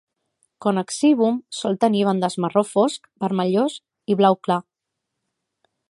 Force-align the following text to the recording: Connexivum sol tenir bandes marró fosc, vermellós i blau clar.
Connexivum 0.65 1.35
sol 1.57 1.77
tenir 1.85 2.01
bandes 2.09 2.39
marró 2.45 2.65
fosc, 2.71 3.05
vermellós 3.27 3.79
i 4.15 4.19
blau 4.23 4.43
clar. 4.49 4.63